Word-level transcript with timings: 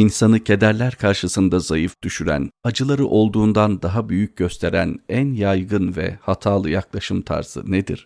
İnsanı 0.00 0.40
kederler 0.44 0.94
karşısında 0.94 1.58
zayıf 1.58 2.02
düşüren, 2.02 2.50
acıları 2.64 3.06
olduğundan 3.06 3.82
daha 3.82 4.08
büyük 4.08 4.36
gösteren 4.36 4.98
en 5.08 5.34
yaygın 5.34 5.96
ve 5.96 6.18
hatalı 6.20 6.70
yaklaşım 6.70 7.22
tarzı 7.22 7.72
nedir? 7.72 8.04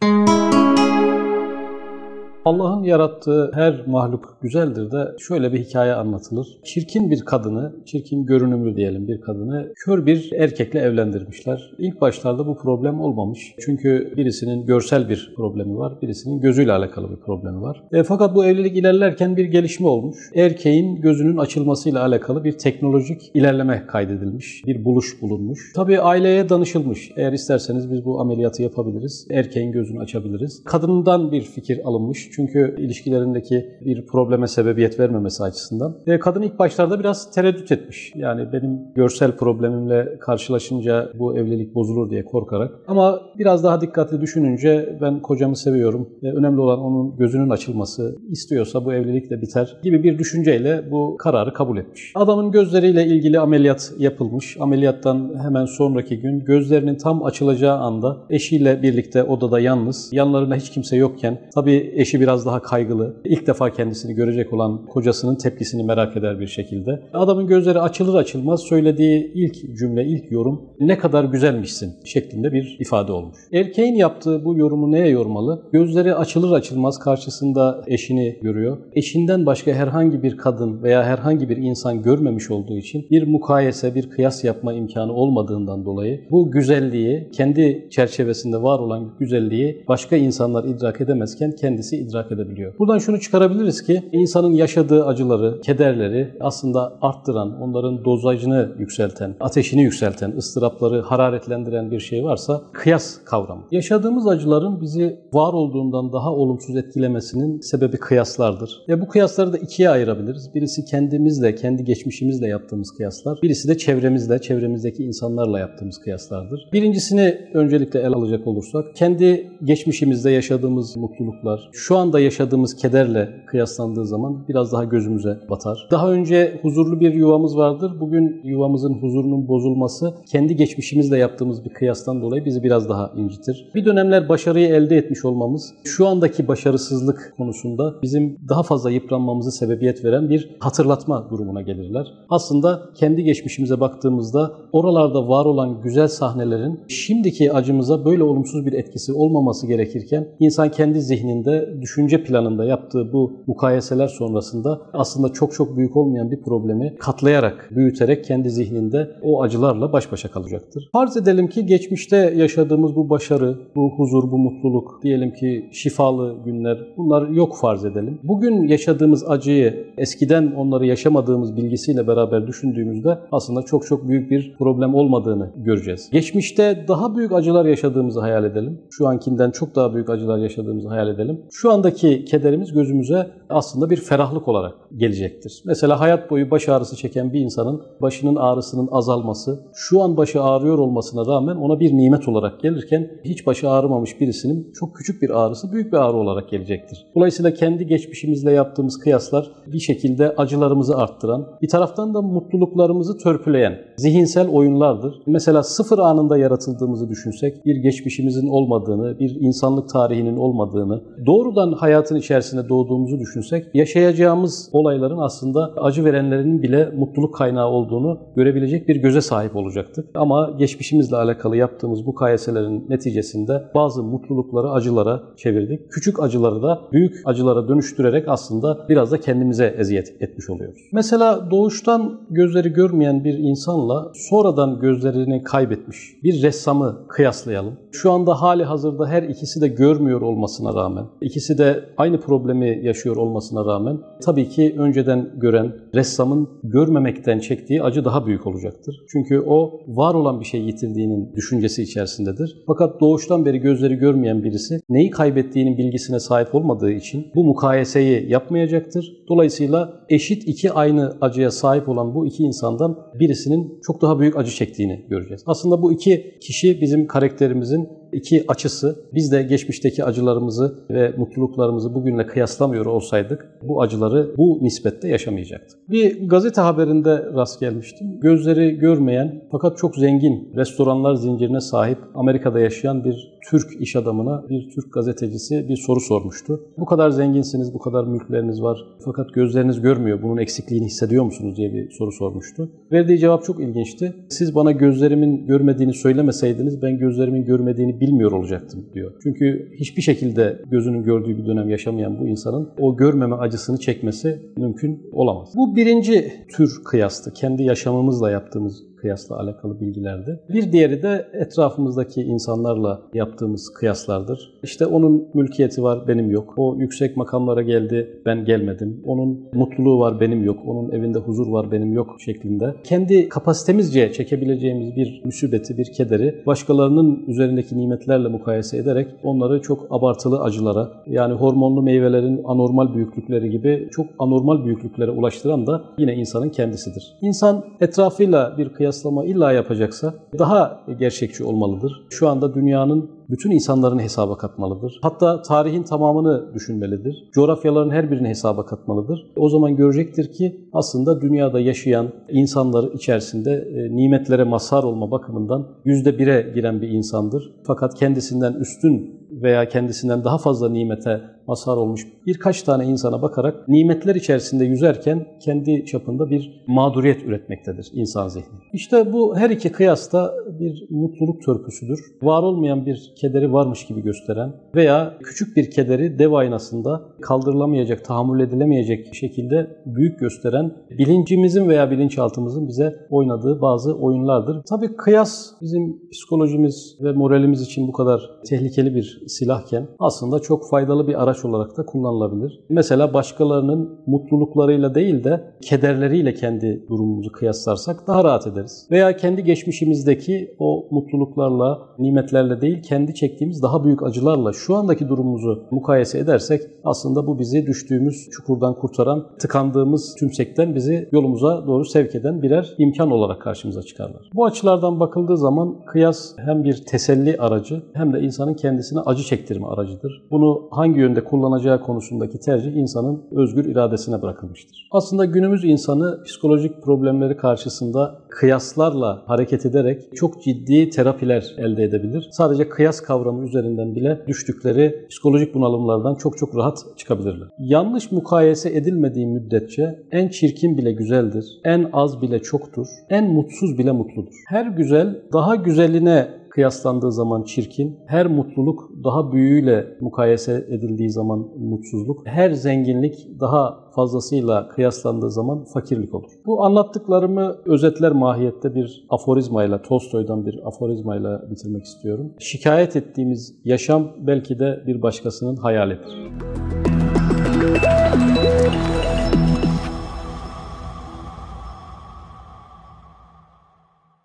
Allah'ın 2.45 2.83
yarattığı 2.83 3.51
her 3.55 3.87
mahluk 3.87 4.39
güzeldir 4.43 4.91
de 4.91 5.09
şöyle 5.19 5.53
bir 5.53 5.65
hikaye 5.65 5.95
anlatılır. 5.95 6.47
Çirkin 6.65 7.11
bir 7.11 7.21
kadını, 7.21 7.73
çirkin 7.87 8.27
görünümlü 8.27 8.77
diyelim 8.77 9.09
bir 9.09 9.21
kadını 9.21 9.73
kör 9.77 10.07
bir 10.07 10.33
erkekle 10.33 10.81
evlendirmişler. 10.81 11.71
İlk 11.79 12.01
başlarda 12.01 12.47
bu 12.47 12.57
problem 12.57 13.01
olmamış. 13.01 13.55
Çünkü 13.65 14.13
birisinin 14.17 14.67
görsel 14.67 15.09
bir 15.09 15.33
problemi 15.37 15.77
var, 15.79 15.99
birisinin 16.03 16.41
gözüyle 16.41 16.73
alakalı 16.73 17.11
bir 17.11 17.17
problemi 17.17 17.63
var. 17.63 17.83
E, 17.93 18.03
fakat 18.03 18.35
bu 18.35 18.45
evlilik 18.45 18.77
ilerlerken 18.77 19.37
bir 19.37 19.45
gelişme 19.45 19.89
olmuş. 19.89 20.17
Erkeğin 20.35 21.01
gözünün 21.01 21.37
açılmasıyla 21.37 22.03
alakalı 22.03 22.45
bir 22.45 22.53
teknolojik 22.53 23.31
ilerleme 23.35 23.87
kaydedilmiş, 23.87 24.63
bir 24.67 24.85
buluş 24.85 25.23
bulunmuş. 25.23 25.73
Tabii 25.77 26.01
aileye 26.01 26.49
danışılmış. 26.49 27.11
Eğer 27.17 27.33
isterseniz 27.33 27.91
biz 27.91 28.05
bu 28.05 28.21
ameliyatı 28.21 28.63
yapabiliriz, 28.63 29.27
erkeğin 29.31 29.73
gözünü 29.73 30.01
açabiliriz. 30.01 30.65
Kadından 30.65 31.33
bir 31.33 31.43
fikir 31.43 31.81
alınmış. 31.85 32.34
Çünkü 32.37 32.77
ilişkilerindeki 32.79 33.67
bir 33.81 34.07
probleme 34.07 34.49
sebebiyet 34.49 35.01
vermemesi 35.01 35.43
açısından. 35.43 35.97
Ve 36.07 36.19
kadın 36.19 36.43
ilk 36.43 36.59
başlarda 36.59 37.01
biraz 37.01 37.31
tereddüt 37.31 37.73
etmiş. 37.73 38.13
Yani 38.15 38.53
benim 38.53 38.81
görsel 38.95 39.37
problemimle 39.37 40.19
karşılaşınca 40.19 41.13
bu 41.19 41.37
evlilik 41.37 41.75
bozulur 41.75 42.11
diye 42.11 42.25
korkarak. 42.25 42.73
Ama 42.87 43.21
biraz 43.39 43.65
daha 43.65 43.81
dikkatli 43.81 44.21
düşününce 44.21 44.99
ben 45.01 45.21
kocamı 45.21 45.57
seviyorum. 45.57 46.09
ve 46.23 46.33
Önemli 46.33 46.61
olan 46.61 46.79
onun 46.79 47.17
gözünün 47.17 47.51
açılması. 47.51 48.17
istiyorsa 48.31 48.85
bu 48.85 48.93
evlilik 48.93 49.31
de 49.31 49.43
biter 49.43 49.77
gibi 49.83 50.03
bir 50.03 50.19
düşünceyle 50.19 50.91
bu 50.91 51.17
kararı 51.19 51.53
kabul 51.53 51.79
etmiş. 51.79 52.13
Adamın 52.15 52.51
gözleriyle 52.51 53.07
ilgili 53.07 53.39
ameliyat 53.39 53.93
yapılmış. 53.99 54.57
Ameliyattan 54.61 55.35
hemen 55.43 55.65
sonraki 55.65 56.21
gün 56.21 56.45
gözlerinin 56.45 56.97
tam 56.97 57.25
açılacağı 57.25 57.79
anda 57.79 58.17
eşiyle 58.31 58.83
birlikte 58.83 59.23
odada 59.23 59.61
yalnız, 59.61 60.13
yanlarında 60.13 60.55
hiç 60.55 60.71
kimse 60.71 60.97
yokken 60.97 61.39
tabii 61.55 61.93
eşi 61.95 62.21
biraz 62.25 62.47
daha 62.47 62.63
kaygılı. 62.63 63.17
İlk 63.25 63.47
defa 63.47 63.73
kendisini 63.73 64.15
görecek 64.15 64.53
olan 64.53 64.87
kocasının 64.87 65.35
tepkisini 65.35 65.85
merak 65.85 66.17
eder 66.17 66.41
bir 66.41 66.47
şekilde. 66.47 67.03
Adamın 67.13 67.47
gözleri 67.47 67.81
açılır 67.81 68.15
açılmaz 68.15 68.61
söylediği 68.61 69.33
ilk 69.35 69.79
cümle, 69.79 70.05
ilk 70.05 70.33
yorum 70.33 70.63
ne 70.81 70.99
kadar 70.99 71.25
güzelmişsin 71.25 71.93
şeklinde 72.05 72.53
bir 72.53 72.77
ifade 72.81 73.13
olmuş. 73.13 73.39
Erkeğin 73.53 73.95
yaptığı 73.95 74.45
bu 74.45 74.59
yorumu 74.59 74.93
neye 74.93 75.09
yormalı? 75.09 75.63
Gözleri 75.73 76.15
açılır 76.15 76.53
açılmaz 76.53 76.99
karşısında 76.99 77.85
eşini 77.87 78.39
görüyor. 78.43 78.79
Eşinden 78.93 79.47
başka 79.47 79.73
herhangi 79.73 80.23
bir 80.23 80.37
kadın 80.37 80.83
veya 80.83 81.05
herhangi 81.05 81.49
bir 81.49 81.57
insan 81.57 82.03
görmemiş 82.03 82.51
olduğu 82.51 82.77
için 82.77 83.07
bir 83.11 83.27
mukayese, 83.27 83.95
bir 83.95 84.11
kıyas 84.11 84.45
yapma 84.45 84.73
imkanı 84.73 85.13
olmadığından 85.13 85.85
dolayı 85.85 86.21
bu 86.31 86.51
güzelliği, 86.51 87.31
kendi 87.33 87.89
çerçevesinde 87.91 88.63
var 88.63 88.79
olan 88.79 89.11
güzelliği 89.19 89.85
başka 89.89 90.17
insanlar 90.17 90.65
idrak 90.65 91.01
edemezken 91.01 91.53
kendisi 91.61 91.97
idrak 91.97 92.14
idrak 92.15 92.33
edebiliyor. 92.33 92.75
Buradan 92.79 92.99
şunu 92.99 93.21
çıkarabiliriz 93.21 93.83
ki 93.83 94.03
insanın 94.13 94.53
yaşadığı 94.53 95.07
acıları, 95.07 95.61
kederleri 95.61 96.35
aslında 96.41 96.99
arttıran, 97.03 97.61
onların 97.61 98.05
dozajını 98.05 98.73
yükselten, 98.79 99.35
ateşini 99.41 99.83
yükselten, 99.83 100.37
ıstırapları 100.37 101.01
hararetlendiren 101.01 101.91
bir 101.91 102.01
şey 102.01 102.25
varsa 102.25 102.63
kıyas 102.73 103.25
kavramı. 103.25 103.63
Yaşadığımız 103.71 104.27
acıların 104.27 104.81
bizi 104.81 105.21
var 105.33 105.53
olduğundan 105.53 106.13
daha 106.13 106.33
olumsuz 106.33 106.77
etkilemesinin 106.77 107.61
sebebi 107.61 107.97
kıyaslardır. 107.97 108.85
Ve 108.89 109.01
bu 109.01 109.09
kıyasları 109.09 109.53
da 109.53 109.59
ikiye 109.59 109.91
ayırabiliriz. 109.91 110.55
Birisi 110.55 110.85
kendimizle, 110.85 111.55
kendi 111.55 111.85
geçmişimizle 111.85 112.47
yaptığımız 112.47 112.91
kıyaslar. 112.97 113.39
Birisi 113.43 113.69
de 113.69 113.79
çevremizle, 113.79 114.39
çevremizdeki 114.39 115.05
insanlarla 115.05 115.59
yaptığımız 115.59 115.99
kıyaslardır. 115.99 116.69
Birincisini 116.73 117.39
öncelikle 117.55 118.01
ele 118.01 118.15
alacak 118.15 118.47
olursak, 118.47 118.97
kendi 118.97 119.51
geçmişimizde 119.65 120.31
yaşadığımız 120.31 120.97
mutluluklar, 120.97 121.69
şu 121.73 121.97
anda 122.05 122.21
yaşadığımız 122.21 122.77
kederle 122.77 123.29
kıyaslandığı 123.47 124.07
zaman 124.07 124.45
biraz 124.49 124.73
daha 124.73 124.85
gözümüze 124.85 125.39
batar. 125.51 125.89
Daha 125.91 126.13
önce 126.13 126.61
huzurlu 126.63 127.01
bir 127.01 127.15
yuvamız 127.15 127.57
vardır. 127.57 127.93
Bugün 128.01 128.41
yuvamızın 128.45 128.95
huzurunun 128.95 129.49
bozulması 129.49 130.15
kendi 130.33 130.57
geçmişimizle 130.57 131.19
yaptığımız 131.19 131.65
bir 131.65 131.71
kıyastan 131.71 132.23
dolayı 132.23 132.45
bizi 132.45 132.63
biraz 132.63 132.89
daha 132.89 133.13
incitir. 133.17 133.71
Bir 133.75 133.85
dönemler 133.85 134.29
başarıyı 134.29 134.69
elde 134.69 134.97
etmiş 134.97 135.25
olmamız 135.25 135.75
şu 135.85 136.07
andaki 136.07 136.49
başarısızlık 136.49 137.35
konusunda 137.37 137.95
bizim 138.03 138.39
daha 138.49 138.63
fazla 138.63 138.91
yıpranmamızı 138.91 139.53
sebebiyet 139.53 140.05
veren 140.05 140.31
bir 140.31 140.57
hatırlatma 140.61 141.31
durumuna 141.31 141.63
gelirler. 141.63 142.07
Aslında 142.31 142.83
kendi 142.95 143.25
geçmişimize 143.25 143.81
baktığımızda 143.81 144.53
oralarda 144.73 145.29
var 145.29 145.45
olan 145.45 145.81
güzel 145.83 146.09
sahnelerin 146.09 146.81
şimdiki 146.89 147.53
acımıza 147.53 148.05
böyle 148.05 148.23
olumsuz 148.23 148.67
bir 148.67 148.73
etkisi 148.73 149.13
olmaması 149.13 149.67
gerekirken 149.67 150.29
insan 150.41 150.71
kendi 150.71 151.01
zihninde 151.01 151.75
düşünce 151.95 152.23
planında 152.23 152.65
yaptığı 152.65 153.13
bu 153.13 153.33
mukayeseler 153.47 154.09
sonrasında 154.09 154.81
aslında 154.93 155.33
çok 155.33 155.53
çok 155.53 155.77
büyük 155.77 155.97
olmayan 155.97 156.31
bir 156.31 156.43
problemi 156.43 156.97
katlayarak, 156.99 157.71
büyüterek 157.71 158.25
kendi 158.25 158.51
zihninde 158.51 159.11
o 159.23 159.43
acılarla 159.43 159.93
baş 159.93 160.13
başa 160.13 160.31
kalacaktır. 160.31 160.89
Farz 160.93 161.17
edelim 161.17 161.49
ki 161.49 161.67
geçmişte 161.67 162.17
yaşadığımız 162.17 162.97
bu 162.97 163.11
başarı, 163.11 163.59
bu 163.77 163.93
huzur, 163.97 164.31
bu 164.31 164.39
mutluluk, 164.39 165.01
diyelim 165.03 165.33
ki 165.33 165.69
şifalı 165.73 166.35
günler 166.45 166.79
bunlar 166.97 167.29
yok 167.29 167.57
farz 167.57 167.85
edelim. 167.85 168.19
Bugün 168.23 168.69
yaşadığımız 168.69 169.31
acıyı 169.31 169.87
eskiden 169.99 170.53
onları 170.53 170.87
yaşamadığımız 170.87 171.57
bilgisiyle 171.57 172.07
beraber 172.07 172.47
düşündüğümüzde 172.47 173.19
aslında 173.33 173.63
çok 173.63 173.87
çok 173.87 174.09
büyük 174.09 174.31
bir 174.31 174.55
problem 174.59 174.95
olmadığını 174.95 175.53
göreceğiz. 175.57 176.11
Geçmişte 176.13 176.85
daha 176.89 177.17
büyük 177.17 177.33
acılar 177.33 177.65
yaşadığımızı 177.65 178.21
hayal 178.21 178.45
edelim. 178.45 178.81
Şu 178.91 179.09
ankinden 179.09 179.51
çok 179.51 179.77
daha 179.77 179.95
büyük 179.95 180.11
acılar 180.11 180.39
yaşadığımızı 180.39 180.89
hayal 180.89 181.09
edelim. 181.09 181.41
Şu 181.51 181.73
andaki 181.75 182.25
kederimiz 182.25 182.73
gözümüze 182.73 183.31
aslında 183.49 183.91
bir 183.91 183.97
ferahlık 183.97 184.49
olarak 184.49 184.75
gelecektir. 184.97 185.63
Mesela 185.67 186.01
hayat 186.01 186.31
boyu 186.31 186.51
baş 186.51 186.69
ağrısı 186.69 186.97
çeken 186.97 187.33
bir 187.33 187.41
insanın 187.41 187.83
başının 188.03 188.37
ağrısının 188.37 188.89
azalması, 188.93 189.61
şu 189.75 190.03
an 190.03 190.17
başı 190.17 190.43
ağrıyor 190.43 190.79
olmasına 190.79 191.27
rağmen 191.27 191.57
ona 191.57 191.81
bir 191.81 191.93
nimet 191.93 192.29
olarak 192.29 192.61
gelirken 192.61 193.11
hiç 193.25 193.47
başı 193.47 193.71
ağrımamış 193.71 194.21
birisinin 194.21 194.73
çok 194.73 194.97
küçük 194.97 195.23
bir 195.23 195.31
ağrısı 195.31 195.73
büyük 195.73 195.93
bir 195.93 195.99
ağrı 195.99 196.17
olarak 196.17 196.51
gelecektir. 196.51 197.07
Dolayısıyla 197.17 197.55
kendi 197.55 197.87
geçmişimizle 197.87 198.53
yaptığımız 198.53 198.99
kıyaslar 198.99 199.51
bir 199.67 199.79
şekilde 199.79 200.35
acılarımızı 200.37 200.97
arttıran, 200.97 201.47
bir 201.63 201.69
taraftan 201.69 202.15
da 202.15 202.23
mutluluklarımızı 202.23 203.19
törpüleyen 203.19 203.79
zihinsel 203.97 204.49
oyunlardır. 204.49 205.23
Mesela 205.27 205.63
sıfır 205.63 205.99
anında 205.99 206.39
yaratıldığımızı 206.39 207.09
düşünsek, 207.09 207.67
bir 207.67 207.77
geçmişimizin 207.77 208.49
olmadığını, 208.49 209.19
bir 209.19 209.37
insanlık 209.41 209.89
tarihinin 209.89 210.37
olmadığını, 210.37 211.03
doğrudan 211.27 211.64
hayatın 211.73 212.17
içerisinde 212.17 212.69
doğduğumuzu 212.69 213.19
düşünsek, 213.19 213.75
yaşayacağımız 213.75 214.71
olayların 214.73 215.19
aslında 215.19 215.73
acı 215.77 216.05
verenlerinin 216.05 216.63
bile 216.63 216.91
mutluluk 216.97 217.35
kaynağı 217.35 217.69
olduğunu 217.69 218.19
görebilecek 218.37 218.89
bir 218.89 218.97
göze 218.97 219.21
sahip 219.21 219.57
olacaktık. 219.57 220.09
Ama 220.15 220.51
geçmişimizle 220.59 221.17
alakalı 221.17 221.57
yaptığımız 221.57 222.07
bu 222.07 222.15
kayeselerin 222.15 222.87
neticesinde 222.89 223.63
bazı 223.75 224.03
mutlulukları 224.03 224.71
acılara 224.71 225.23
çevirdik. 225.37 225.93
Küçük 225.93 226.23
acıları 226.23 226.63
da 226.63 226.81
büyük 226.93 227.23
acılara 227.25 227.69
dönüştürerek 227.69 228.29
aslında 228.29 228.87
biraz 228.89 229.13
da 229.13 229.21
kendimize 229.21 229.75
eziyet 229.79 230.23
etmiş 230.23 230.51
oluyoruz. 230.51 230.81
Mesela 230.93 231.51
doğuştan 231.51 232.21
gözleri 232.31 232.69
görmeyen 232.69 233.25
bir 233.25 233.39
insanla 233.39 234.13
sonradan 234.15 234.81
gözlerini 234.81 235.43
kaybetmiş 235.43 235.99
bir 236.23 236.43
ressamı 236.43 237.07
kıyaslayalım. 237.09 237.75
Şu 237.93 238.13
anda 238.13 238.43
hali 238.43 238.65
hazırda 238.65 239.09
her 239.09 239.23
ikisi 239.23 239.61
de 239.61 239.69
görmüyor 239.69 240.21
olmasına 240.21 240.75
rağmen, 240.75 241.05
ikisi 241.21 241.54
de 241.59 241.85
aynı 241.97 242.21
problemi 242.21 242.81
yaşıyor 242.83 243.17
olmasına 243.17 243.65
rağmen 243.65 243.99
tabii 244.25 244.49
ki 244.49 244.75
önceden 244.79 245.31
gören 245.37 245.73
ressamın 245.95 246.49
görmemekten 246.63 247.39
çektiği 247.39 247.83
acı 247.83 248.05
daha 248.05 248.27
büyük 248.27 248.47
olacaktır. 248.47 248.97
Çünkü 249.13 249.41
o 249.41 249.81
var 249.87 250.15
olan 250.15 250.41
bir 250.41 250.45
şey 250.45 250.61
yitirdiğinin 250.61 251.33
düşüncesi 251.37 251.83
içerisindedir. 251.83 252.63
Fakat 252.67 253.01
doğuştan 253.01 253.45
beri 253.45 253.59
gözleri 253.59 253.95
görmeyen 253.95 254.45
birisi 254.45 254.81
neyi 254.89 255.11
kaybettiğinin 255.11 255.79
bilgisine 255.79 256.21
sahip 256.21 256.55
olmadığı 256.55 256.91
için 256.91 257.27
bu 257.35 257.45
mukayeseyi 257.45 258.31
yapmayacaktır. 258.31 259.13
Dolayısıyla 259.29 260.05
eşit 260.09 260.49
iki 260.49 260.73
aynı 260.73 261.17
acıya 261.21 261.51
sahip 261.51 261.89
olan 261.89 262.15
bu 262.15 262.27
iki 262.27 262.43
insandan 262.43 262.99
birisinin 263.21 263.81
çok 263.87 264.03
daha 264.03 264.21
büyük 264.21 264.37
acı 264.37 264.51
çektiğini 264.51 265.07
göreceğiz. 265.09 265.43
Aslında 265.47 265.83
bu 265.83 265.93
iki 265.93 266.39
kişi 266.41 266.81
bizim 266.81 267.07
karakterimizin 267.07 267.89
iki 268.15 268.45
açısı. 268.49 268.97
Biz 269.15 269.33
de 269.33 269.43
geçmişteki 269.43 270.05
acılarımızı 270.05 270.79
ve 270.91 271.15
mutluluklarımızı 271.17 271.95
bugünle 271.95 272.27
kıyaslamıyor 272.27 272.87
olsaydık 272.87 273.49
bu 273.63 273.83
acıları 273.83 274.35
bu 274.39 274.59
nispette 274.63 275.09
yaşamayacaktık. 275.09 275.91
Bir 275.91 276.29
gazete 276.29 276.61
haberinde 276.61 277.25
rast 277.35 277.61
gelmiştim. 277.61 278.21
Gözleri 278.21 278.79
görmeyen 278.79 279.45
fakat 279.51 279.79
çok 279.79 279.97
zengin 279.97 280.53
restoranlar 280.57 281.15
zincirine 281.15 281.61
sahip 281.61 281.99
Amerika'da 282.15 282.61
yaşayan 282.61 283.05
bir 283.05 283.35
Türk 283.51 283.81
iş 283.81 283.97
adamına 283.97 284.49
bir 284.49 284.71
Türk 284.71 284.93
gazetecisi 284.93 285.69
bir 285.69 285.77
soru 285.77 286.01
sormuştu. 286.01 286.61
Bu 286.79 286.85
kadar 286.85 287.11
zenginsiniz, 287.11 287.75
bu 287.75 287.79
kadar 287.79 288.05
mülkleriniz 288.05 288.63
var 288.63 288.79
fakat 289.05 289.35
gözleriniz 289.35 289.81
görmüyor. 289.81 290.23
Bunun 290.23 290.37
eksikliğini 290.37 290.87
hissediyor 290.87 291.25
musunuz 291.25 291.57
diye 291.57 291.73
bir 291.73 291.91
soru 291.91 292.13
sormuştu. 292.13 292.71
Verdiği 292.93 293.19
cevap 293.19 293.45
çok 293.45 293.61
ilginçti. 293.61 294.15
Siz 294.29 294.55
bana 294.55 294.73
gözlerimin 294.73 295.47
görmediğini 295.47 295.95
söylemeseydiniz 295.95 296.83
ben 296.83 296.99
gözlerimin 296.99 297.45
görmediğini 297.45 298.01
bilmiyor 298.07 298.33
olacaktım 298.33 298.87
diyor. 298.95 299.13
Çünkü 299.23 299.73
hiçbir 299.75 300.03
şekilde 300.03 300.63
gözünün 300.71 301.03
gördüğü 301.03 301.39
bir 301.39 301.47
dönem 301.47 301.69
yaşamayan 301.69 302.21
bu 302.21 302.27
insanın 302.27 302.71
o 302.79 302.97
görmeme 302.97 303.37
acısını 303.37 303.79
çekmesi 303.79 304.39
mümkün 304.57 305.03
olamaz. 305.13 305.53
Bu 305.57 305.77
birinci 305.77 306.33
tür 306.57 306.85
kıyastı. 306.85 307.33
Kendi 307.33 307.63
yaşamımızla 307.63 308.31
yaptığımız 308.31 308.94
kıyasla 309.05 309.39
alakalı 309.39 309.81
bilgilerdi. 309.81 310.41
Bir 310.49 310.73
diğeri 310.73 311.03
de 311.03 311.29
etrafımızdaki 311.33 312.23
insanlarla 312.23 313.03
yaptığımız 313.15 313.73
kıyaslardır. 313.73 314.53
İşte 314.63 314.87
onun 314.87 315.29
mülkiyeti 315.35 315.83
var, 315.83 316.09
benim 316.09 316.31
yok. 316.31 316.55
O 316.57 316.77
yüksek 316.77 317.17
makamlara 317.17 317.63
geldi, 317.63 318.21
ben 318.27 318.45
gelmedim. 318.45 319.03
Onun 319.07 319.49
mutluluğu 319.55 319.99
var, 319.99 320.21
benim 320.21 320.45
yok. 320.45 320.59
Onun 320.67 320.91
evinde 320.91 321.19
huzur 321.19 321.53
var, 321.53 321.73
benim 321.73 321.93
yok 321.93 322.17
şeklinde. 322.19 322.75
Kendi 322.85 323.29
kapasitemizce 323.29 324.13
çekebileceğimiz 324.13 324.97
bir 324.97 325.23
müsibeti, 325.25 325.79
bir 325.79 325.93
kederi 325.93 326.43
başkalarının 326.47 327.25
üzerindeki 327.27 327.79
nimetlerle 327.79 328.29
mukayese 328.29 328.79
ederek 328.79 329.09
onları 329.23 329.63
çok 329.63 329.87
abartılı 329.91 330.41
acılara, 330.41 330.89
yani 331.07 331.35
hormonlu 331.35 331.83
meyvelerin 331.83 332.41
anormal 332.45 332.95
büyüklükleri 332.95 333.51
gibi 333.51 333.89
çok 333.91 334.07
anormal 334.19 334.65
büyüklüklere 334.65 335.11
ulaştıran 335.11 335.67
da 335.67 335.85
yine 335.99 336.15
insanın 336.15 336.49
kendisidir. 336.49 337.17
İnsan 337.23 337.65
etrafıyla 337.81 338.55
bir 338.59 338.69
kıyas 338.69 338.94
kıyaslama 338.95 339.25
illa 339.25 339.53
yapacaksa 339.53 340.15
daha 340.39 340.81
gerçekçi 340.99 341.45
olmalıdır. 341.45 342.07
Şu 342.11 342.29
anda 342.29 342.55
dünyanın 342.55 343.11
bütün 343.31 343.51
insanların 343.51 343.99
hesaba 343.99 344.37
katmalıdır. 344.37 344.99
Hatta 345.03 345.43
tarihin 345.43 345.83
tamamını 345.83 346.55
düşünmelidir. 346.55 347.29
Coğrafyaların 347.33 347.91
her 347.91 348.11
birini 348.11 348.29
hesaba 348.29 348.67
katmalıdır. 348.67 349.27
O 349.37 349.49
zaman 349.49 349.77
görecektir 349.77 350.33
ki 350.33 350.69
aslında 350.73 351.21
dünyada 351.21 351.61
yaşayan 351.61 352.13
insanlar 352.29 352.93
içerisinde 352.93 353.53
e, 353.53 353.97
nimetlere 353.97 354.45
mazhar 354.45 354.85
olma 354.85 355.11
bakımından 355.11 355.67
yüzde 355.85 356.19
bire 356.19 356.53
giren 356.55 356.83
bir 356.83 356.89
insandır. 356.89 357.55
Fakat 357.67 357.95
kendisinden 357.95 358.53
üstün 358.53 359.25
veya 359.43 359.69
kendisinden 359.69 360.25
daha 360.25 360.39
fazla 360.39 360.69
nimete 360.69 361.21
mazhar 361.47 361.77
olmuş 361.77 362.07
birkaç 362.27 362.63
tane 362.63 362.85
insana 362.85 363.23
bakarak 363.23 363.69
nimetler 363.69 364.15
içerisinde 364.15 364.65
yüzerken 364.65 365.27
kendi 365.41 365.87
çapında 365.87 366.31
bir 366.31 366.65
mağduriyet 366.67 367.23
üretmektedir 367.23 367.91
insan 367.93 368.29
zihni. 368.29 368.59
İşte 368.73 369.13
bu 369.13 369.37
her 369.37 369.51
iki 369.51 369.73
kıyasta 369.73 370.35
bir 370.61 370.87
mutluluk 370.91 371.43
törpüsüdür. 371.43 372.01
Var 372.23 372.43
olmayan 372.43 372.87
bir 372.87 373.14
kederi 373.17 373.53
varmış 373.53 373.87
gibi 373.87 374.03
gösteren 374.03 374.53
veya 374.75 375.19
küçük 375.23 375.57
bir 375.57 375.71
kederi 375.71 376.19
dev 376.19 376.33
aynasında 376.33 377.03
kaldırılamayacak, 377.21 378.05
tahammül 378.05 378.41
edilemeyecek 378.41 379.15
şekilde 379.15 379.77
büyük 379.87 380.19
gösteren 380.19 380.73
bilincimizin 380.91 381.69
veya 381.69 381.91
bilinçaltımızın 381.91 382.69
bize 382.69 382.97
oynadığı 383.11 383.61
bazı 383.61 383.95
oyunlardır. 383.95 384.63
Tabii 384.69 384.97
kıyas 384.97 385.51
bizim 385.63 386.09
psikolojimiz 386.13 386.97
ve 387.01 387.13
moralimiz 387.13 387.63
için 387.63 387.89
bu 387.89 387.93
kadar 387.93 388.31
tehlikeli 388.49 388.95
bir 388.95 389.23
silahken 389.27 389.89
aslında 389.99 390.39
çok 390.39 390.71
faydalı 390.71 391.09
bir 391.09 391.23
araç 391.23 391.45
olarak 391.45 391.77
da 391.77 391.87
kullanılabilir. 391.87 392.61
Mesela 392.69 393.15
başkalarının 393.15 394.01
mutluluklarıyla 394.07 394.95
değil 394.95 395.25
de 395.25 395.55
kederleriyle 395.63 396.35
kendi 396.35 396.85
durumumuzu 396.89 397.33
kıyaslarsak 397.33 398.07
daha 398.07 398.25
rahat 398.25 398.47
ederiz. 398.47 398.89
Veya 398.91 399.17
kendi 399.17 399.45
geçmişimizdeki 399.45 400.57
o 400.59 400.89
mutluluklarla, 400.91 401.79
nimetlerle 401.99 402.61
değil 402.61 402.83
kendi 402.83 403.04
çektiğimiz 403.13 403.63
daha 403.63 403.85
büyük 403.85 404.03
acılarla 404.03 404.53
şu 404.53 404.77
andaki 404.77 405.09
durumumuzu 405.09 405.63
mukayese 405.71 406.19
edersek 406.19 406.63
aslında 406.85 407.27
bu 407.27 407.39
bizi 407.39 407.67
düştüğümüz 407.67 408.29
çukurdan 408.31 408.75
kurtaran, 408.75 409.27
tıkandığımız 409.39 410.15
tümsekten 410.15 410.75
bizi 410.75 411.09
yolumuza 411.13 411.67
doğru 411.67 411.85
sevk 411.85 412.15
eden 412.15 412.43
birer 412.43 412.75
imkan 412.79 413.11
olarak 413.11 413.43
karşımıza 413.43 413.83
çıkarlar. 413.83 414.31
Bu 414.35 414.45
açılardan 414.45 415.01
bakıldığı 415.01 415.37
zaman 415.37 415.85
kıyas 415.87 416.33
hem 416.37 416.65
bir 416.65 416.85
teselli 416.87 417.37
aracı 417.39 417.83
hem 417.93 418.13
de 418.13 418.21
insanın 418.21 418.55
kendisine 418.55 419.01
acı 419.01 419.23
çektirme 419.23 419.67
aracıdır. 419.67 420.23
Bunu 420.31 420.69
hangi 420.71 421.01
yönde 421.01 421.25
kullanacağı 421.25 421.81
konusundaki 421.81 422.41
tercih 422.41 422.77
insanın 422.77 423.23
özgür 423.31 423.65
iradesine 423.65 424.23
bırakılmıştır. 424.23 424.89
Aslında 424.91 425.25
günümüz 425.25 425.65
insanı 425.65 426.23
psikolojik 426.25 426.83
problemleri 426.83 427.37
karşısında 427.37 428.24
kıyaslarla 428.35 429.23
hareket 429.27 429.67
ederek 429.67 430.17
çok 430.17 430.43
ciddi 430.43 430.91
terapiler 430.91 431.55
elde 431.59 431.83
edebilir. 431.85 432.29
Sadece 432.31 432.69
kıyas 432.69 433.01
kavramı 433.01 433.47
üzerinden 433.47 433.95
bile 433.95 434.25
düştükleri 434.27 435.07
psikolojik 435.11 435.55
bunalımlardan 435.55 436.15
çok 436.15 436.39
çok 436.39 436.57
rahat 436.57 436.79
çıkabilirler. 436.97 437.49
Yanlış 437.59 438.13
mukayese 438.13 438.77
edilmediği 438.77 439.27
müddetçe 439.27 439.99
en 440.11 440.29
çirkin 440.29 440.79
bile 440.79 440.93
güzeldir, 440.93 441.45
en 441.65 441.91
az 441.93 442.23
bile 442.23 442.39
çoktur, 442.43 442.87
en 443.11 443.33
mutsuz 443.33 443.79
bile 443.79 443.93
mutludur. 443.93 444.35
Her 444.49 444.67
güzel 444.67 445.23
daha 445.33 445.55
güzeline 445.55 446.29
kıyaslandığı 446.55 447.13
zaman 447.13 447.43
çirkin, 447.43 447.99
her 448.07 448.27
mutluluk 448.27 448.91
daha 449.05 449.33
büyüğüyle 449.33 449.87
mukayese 450.01 450.67
edildiği 450.71 451.11
zaman 451.11 451.39
mutsuzluk, 451.59 452.27
her 452.27 452.51
zenginlik 452.51 453.41
daha 453.41 453.91
fazlasıyla 453.95 454.69
kıyaslandığı 454.69 455.31
zaman 455.31 455.65
fakirlik 455.65 456.15
olur. 456.15 456.31
Bu 456.47 456.65
anlattıklarımı 456.65 457.57
özetler 457.67 458.13
mahiyette 458.13 458.75
bir 458.75 459.07
aforizmayla, 459.11 459.83
Tolstoy'dan 459.83 460.47
bir 460.47 460.67
aforizmayla 460.67 461.51
bitirmek 461.51 461.85
istiyorum. 461.85 462.33
Şikayet 462.39 462.97
ettiğimiz 462.97 463.55
yaşam 463.65 464.09
belki 464.27 464.59
de 464.59 464.83
bir 464.87 465.03
başkasının 465.03 465.57
hayalidir. 465.57 466.15